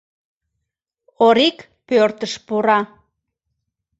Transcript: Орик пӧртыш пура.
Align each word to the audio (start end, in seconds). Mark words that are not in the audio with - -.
Орик 1.27 1.57
пӧртыш 1.87 2.33
пура. 2.47 2.79